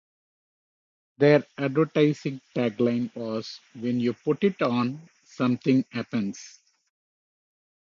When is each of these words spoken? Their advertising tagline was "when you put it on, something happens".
Their 1.19 1.43
advertising 1.59 2.41
tagline 2.55 3.13
was 3.15 3.59
"when 3.79 3.99
you 3.99 4.13
put 4.15 4.43
it 4.43 4.59
on, 4.63 4.99
something 5.25 5.85
happens". 5.91 6.57